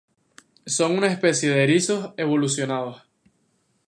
[0.65, 3.03] Son una especie de erizos evolucionados.